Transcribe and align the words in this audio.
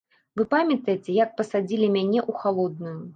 Вы 0.39 0.45
памятаеце, 0.53 1.11
як 1.17 1.35
пасадзілі 1.41 1.91
мяне 1.97 2.19
ў 2.29 2.43
халодную. 2.45 2.95